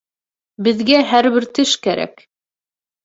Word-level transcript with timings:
—Беҙгә 0.67 1.03
һәр 1.11 1.29
бер 1.35 1.47
теш 1.59 1.75
кәрәк. 1.87 2.25